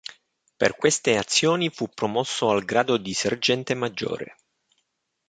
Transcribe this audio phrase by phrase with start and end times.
[0.57, 4.35] Per queste azioni fu promosso al grado di Sergente maggiore.